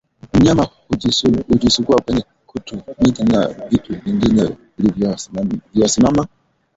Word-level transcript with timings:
Mnyama 0.33 0.69
hujisugua 1.47 2.01
kwenye 2.01 2.23
kuta 2.45 2.75
miti 3.01 3.23
na 3.23 3.47
vitu 3.47 3.95
vingine 4.01 4.57
vilivyosimama 4.77 6.27